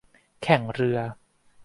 [0.43, 0.99] แข่งเรือ